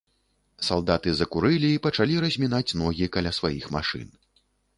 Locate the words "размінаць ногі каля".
2.25-3.37